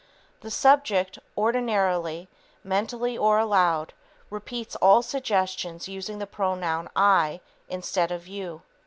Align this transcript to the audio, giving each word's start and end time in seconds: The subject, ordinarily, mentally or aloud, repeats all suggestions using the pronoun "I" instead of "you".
The 0.39 0.49
subject, 0.49 1.19
ordinarily, 1.37 2.27
mentally 2.63 3.15
or 3.15 3.37
aloud, 3.37 3.93
repeats 4.31 4.75
all 4.77 5.03
suggestions 5.03 5.87
using 5.87 6.17
the 6.17 6.25
pronoun 6.25 6.89
"I" 6.95 7.39
instead 7.69 8.11
of 8.11 8.25
"you". 8.25 8.63